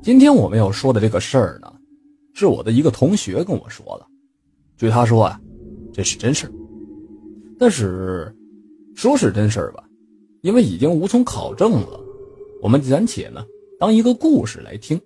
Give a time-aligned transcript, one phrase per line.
[0.00, 1.72] 今天我们要说的这个事儿呢，
[2.32, 4.06] 是我的一个同学跟我说的。
[4.76, 5.40] 据他说啊，
[5.92, 6.52] 这是真事儿。
[7.58, 8.32] 但是，
[8.94, 9.82] 说是真事儿吧，
[10.42, 12.00] 因为已经无从考证了，
[12.62, 13.44] 我们暂且呢
[13.78, 14.98] 当一个故事来听。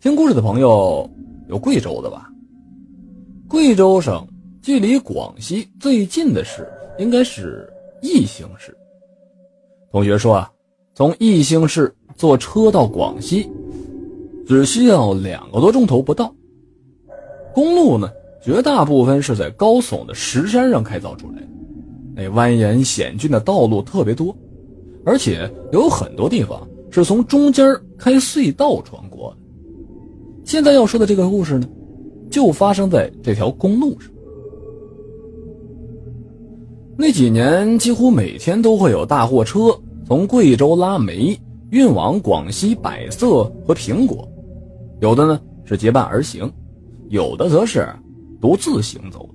[0.00, 1.08] 听故事的朋友
[1.48, 2.30] 有贵州的吧？
[3.46, 4.26] 贵州省
[4.62, 6.66] 距离广西最近的市
[6.98, 7.70] 应该是
[8.00, 8.74] 宜兴市。
[9.92, 10.50] 同学说啊，
[10.94, 13.50] 从宜兴市坐车到广西，
[14.46, 16.34] 只需要两个多钟头不到。
[17.54, 18.10] 公路呢，
[18.42, 21.48] 绝大部分是在高耸的石山上开凿出来的，
[22.14, 24.36] 那蜿蜒险峻的道路特别多，
[25.02, 29.36] 而且有很多地方是从中间开隧道穿过的。
[30.44, 31.66] 现在要说的这个故事呢，
[32.30, 34.10] 就发生在这条公路上。
[36.98, 39.74] 那几年，几乎每天都会有大货车
[40.06, 41.34] 从贵州拉煤
[41.70, 44.28] 运往广西百色和苹果，
[45.00, 46.50] 有的呢是结伴而行，
[47.08, 47.88] 有的则是
[48.40, 49.28] 独自行走。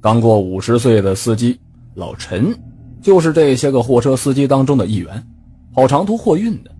[0.00, 1.58] 刚过五十岁的司机
[1.94, 2.54] 老陈，
[3.00, 5.22] 就是这些个货车司机当中的一员，
[5.72, 6.70] 跑长途货运的。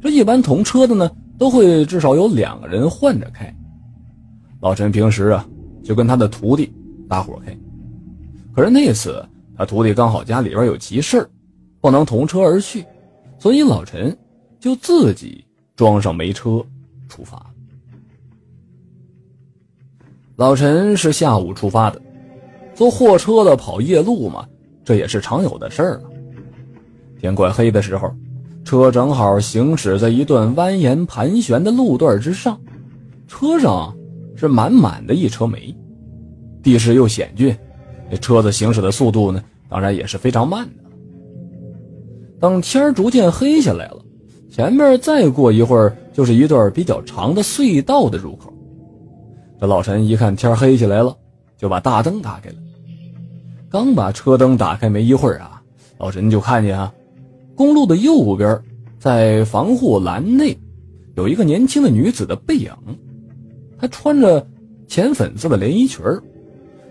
[0.00, 1.10] 这一般同车的呢。
[1.36, 3.52] 都会至少有两个人换着开。
[4.60, 5.44] 老陈平时啊，
[5.82, 6.72] 就跟他的徒弟
[7.08, 7.52] 搭伙开。
[8.54, 9.20] 可是那次
[9.56, 11.28] 他徒弟刚好家里边有急事
[11.84, 12.82] 不能同车而去，
[13.38, 14.16] 所以老陈
[14.58, 15.44] 就自己
[15.76, 16.64] 装上煤车
[17.10, 17.44] 出发。
[20.36, 22.00] 老陈是下午出发的，
[22.74, 24.48] 坐货车的跑夜路嘛，
[24.82, 26.04] 这也是常有的事儿了。
[27.20, 28.10] 天快黑的时候。
[28.64, 32.58] 车正好行驶在一段蜿蜒盘旋的路段之上，
[33.28, 33.94] 车上
[34.34, 35.76] 是满满的一车煤，
[36.62, 37.54] 地势又险峻，
[38.10, 40.83] 这车子行驶的速度呢，当然也是非常慢的。
[42.44, 44.04] 等天逐渐黑下来了，
[44.50, 48.52] 前面再过一会儿就是一段比较长的隧道的入口。
[49.58, 51.16] 这老陈一看天黑起来了，
[51.56, 52.56] 就把大灯打开了。
[53.70, 55.62] 刚把车灯打开没一会儿啊，
[55.96, 56.92] 老陈就看见啊。
[57.56, 58.60] 公路的右边，
[58.98, 60.54] 在防护栏内，
[61.16, 62.70] 有一个年轻的女子的背影。
[63.78, 64.46] 她穿着
[64.86, 66.04] 浅粉色的连衣裙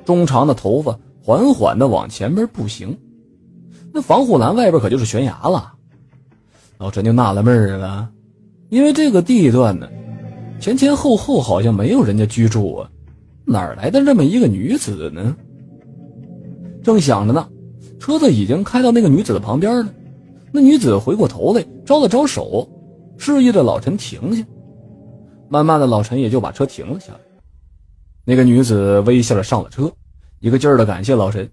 [0.04, 2.98] 中长的头发缓缓地往前边步行。
[3.94, 5.72] 那防护栏外边可就是悬崖了。
[6.80, 8.10] 老陈就纳了闷了，
[8.70, 9.88] 因为这个地段呢，
[10.60, 12.90] 前前后后好像没有人家居住啊，
[13.46, 15.36] 哪来的这么一个女子呢？
[16.84, 17.48] 正想着呢，
[18.00, 19.94] 车子已经开到那个女子的旁边了。
[20.52, 22.68] 那女子回过头来，招了招手，
[23.18, 24.44] 示意着老陈停下。
[25.50, 27.20] 慢慢的，老陈也就把车停了下来。
[28.26, 29.92] 那个女子微笑着上了车，
[30.40, 31.48] 一个劲儿的感谢老陈，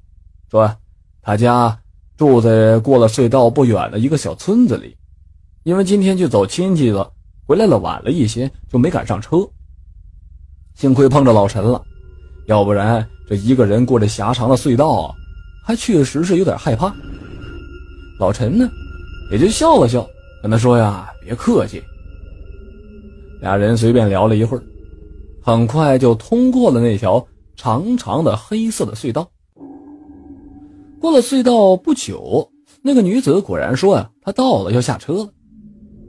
[0.51, 0.75] 说
[1.23, 1.79] ：“他家
[2.21, 4.95] 住在过了隧道不远的一个小村子里，
[5.63, 7.11] 因为今天去走亲戚了，
[7.47, 9.39] 回来了晚了一些，就没赶上车。
[10.75, 11.83] 幸亏碰着老陈了，
[12.47, 15.17] 要不然这一个人过这狭长的隧道，
[15.65, 16.95] 还确实是有点害怕。”
[18.21, 18.69] 老陈呢？
[19.33, 20.07] 也就笑了笑，
[20.43, 21.83] 跟他说：“呀，别客气。”
[23.41, 24.63] 俩人随便聊了一会儿，
[25.41, 27.27] 很快就通过了那条
[27.57, 29.27] 长长的黑色的隧道。
[31.01, 32.51] 过了隧道不久，
[32.83, 35.29] 那个女子果然说：“呀，她到了，要下车了。”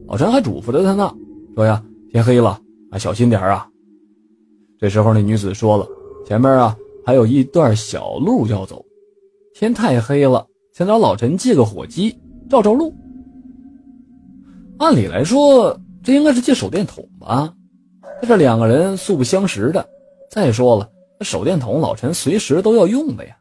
[0.06, 1.16] 老陈还嘱咐着她呢，
[1.56, 1.82] 说：“呀，
[2.12, 2.60] 天黑了，
[2.92, 3.66] 啊，小心点啊。”
[4.78, 5.88] 这时候，那女子说了
[6.28, 6.76] ：“前面啊，
[7.06, 8.86] 还有一段小路要走，
[9.54, 12.14] 天太黑了，想找老陈借个火机
[12.50, 12.94] 照照路。”
[14.78, 17.54] 按理来说，这应该是借手电筒吧？
[18.22, 19.88] 但这两个人素不相识的。
[20.30, 20.90] 再说了，
[21.22, 23.38] 手电筒老陈随时都要用的呀。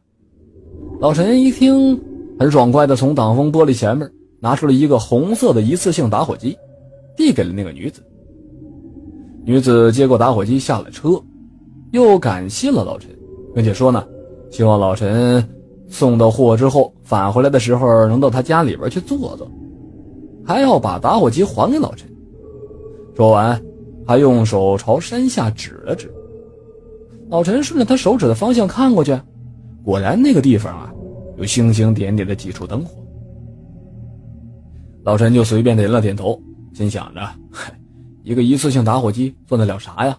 [1.01, 1.99] 老陈一听，
[2.39, 4.07] 很爽快的从挡风玻璃前面
[4.39, 6.55] 拿出了一个红色的一次性打火机，
[7.17, 8.03] 递给了那个女子。
[9.43, 11.19] 女子接过打火机下了车，
[11.89, 13.09] 又感谢了老陈，
[13.55, 14.05] 并且说呢，
[14.51, 15.43] 希望老陈
[15.87, 19.49] 送到货之后返回来的时候能到他家里边去坐坐。
[20.45, 22.07] 还要把打火机还给老陈。
[23.17, 23.59] 说完，
[24.05, 26.13] 还用手朝山下指了指。
[27.27, 29.19] 老陈顺着他手指的方向看过去，
[29.83, 30.93] 果然那个地方啊，
[31.37, 33.03] 有星星点点的几处灯火。
[35.03, 36.39] 老陈就随便点了点头，
[36.73, 37.73] 心想着：“嗨，
[38.23, 40.17] 一个一次性打火机做得了啥呀？”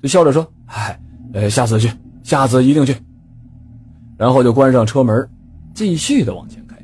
[0.00, 1.00] 就笑着说：“嗨，
[1.32, 1.90] 呃，下次去，
[2.22, 2.94] 下次一定去。”
[4.16, 5.28] 然后就关上车门，
[5.74, 6.76] 继续的往前开。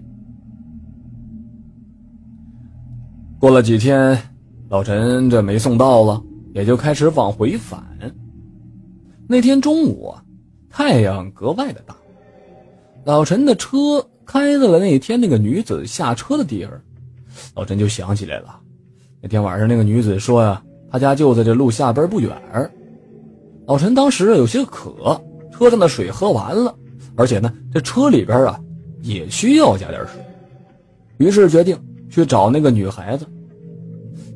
[3.38, 4.20] 过了几天，
[4.68, 6.20] 老陈这没送到了，
[6.52, 7.80] 也就开始往回返。
[9.28, 10.12] 那天中午，
[10.68, 11.94] 太阳格外的大，
[13.08, 16.78] 老陈的车开到了那天那个女子下车的地方，
[17.54, 18.60] 老陈就想起来了，
[19.22, 20.62] 那天晚上那个女子说呀，
[20.92, 22.30] 她家就在这路下边不远。
[23.66, 25.18] 老陈当时有些渴，
[25.50, 26.74] 车上的水喝完了，
[27.16, 28.60] 而且呢，这车里边啊
[29.00, 30.20] 也需要加点水，
[31.16, 31.74] 于是决定
[32.10, 33.26] 去找那个女孩子。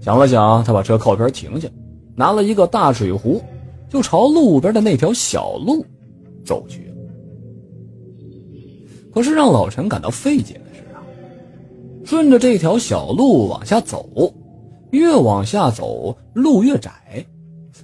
[0.00, 1.68] 想了想，他把车靠边停下，
[2.16, 3.42] 拿了一个大水壶，
[3.90, 5.84] 就朝路边的那条小路
[6.42, 6.90] 走去。
[9.12, 11.02] 可是让老陈感到费解的是啊，
[12.04, 14.32] 顺着这条小路往下走，
[14.90, 17.24] 越往下走路越窄，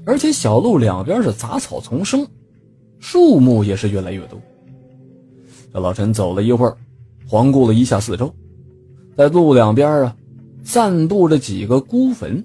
[0.05, 2.27] 而且小路两边是杂草丛生，
[2.99, 4.41] 树木也是越来越多。
[5.73, 6.77] 这老陈走了一会儿，
[7.29, 8.35] 环顾了一下四周，
[9.17, 10.15] 在路两边啊。
[10.65, 12.45] 散布着几个孤坟，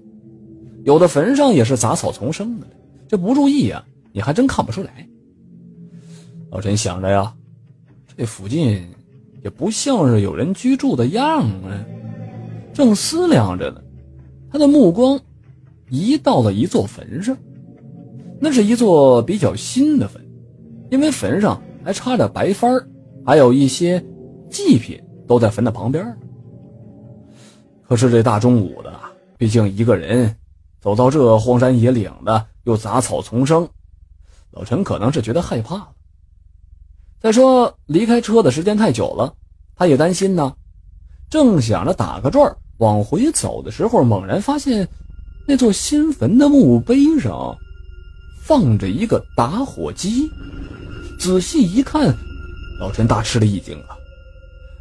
[0.85, 2.67] 有的坟上也是杂草丛生的，
[3.05, 3.83] 这不注意啊，
[4.13, 5.05] 你还真看不出来。
[6.49, 7.33] 老陈想着呀，
[8.15, 8.85] 这附近
[9.43, 11.85] 也不像是有人居住的样啊。
[12.73, 13.81] 正思量着呢，
[14.51, 15.19] 他的目光
[15.89, 17.37] 移到了一座坟上，
[18.39, 20.19] 那是一座比较新的坟，
[20.89, 22.83] 因为坟上还插着白幡
[23.25, 24.03] 还有一些
[24.49, 26.05] 祭品都在坟的旁边。
[27.87, 28.91] 可是这大中午的，
[29.37, 30.35] 毕竟一个人
[30.81, 33.67] 走到这荒山野岭的，又杂草丛生，
[34.51, 35.92] 老陈可能是觉得害怕了。
[37.23, 39.33] 再说离开车的时间太久了，
[39.77, 40.53] 他也担心呢。
[41.29, 44.85] 正想着打个转往回走的时候，猛然发现
[45.47, 47.57] 那座新坟的墓碑上
[48.43, 50.29] 放着一个打火机。
[51.17, 52.13] 仔细一看，
[52.77, 53.95] 老陈大吃了一惊啊！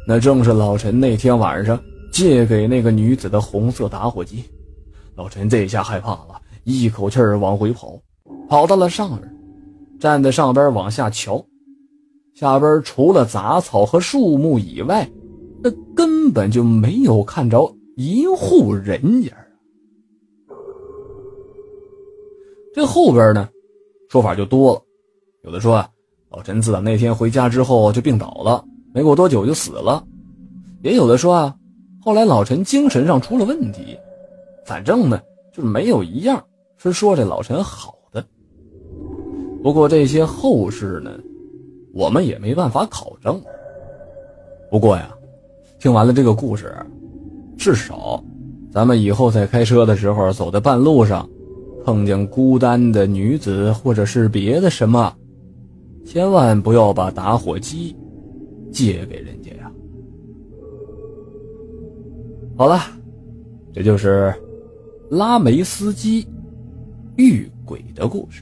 [0.05, 1.79] 那正是老陈那天晚上。
[2.11, 4.43] 借给那个女子的红色打火机，
[5.15, 7.99] 老陈这下害怕了，一口气儿往回跑，
[8.47, 9.35] 跑到了上边，
[9.99, 11.43] 站在上边往下瞧，
[12.33, 15.09] 下边除了杂草和树木以外，
[15.63, 19.31] 那根本就没有看着一户人家。
[22.73, 23.47] 这后边呢，
[24.09, 24.81] 说法就多了，
[25.43, 25.87] 有的说啊，
[26.31, 30.03] 老陈自打那天回家之后就病倒了，没过多久就死了，
[30.81, 31.55] 也有的说啊。
[32.01, 33.97] 后来老陈精神上出了问题，
[34.65, 35.21] 反正呢
[35.53, 36.43] 就是没有一样
[36.77, 38.25] 是说这老陈好的。
[39.61, 41.11] 不过这些后事呢，
[41.93, 43.39] 我们也没办法考证。
[44.69, 45.13] 不过呀，
[45.79, 46.75] 听完了这个故事，
[47.55, 48.21] 至少
[48.71, 51.29] 咱们以后在开车的时候走在半路上，
[51.85, 55.13] 碰见孤单的女子或者是别的什么，
[56.03, 57.95] 千万不要把打火机
[58.71, 59.71] 借给人家呀。
[62.57, 62.79] 好了，
[63.71, 64.33] 这就是
[65.09, 66.27] 拉梅斯基
[67.17, 68.41] 遇鬼的故事。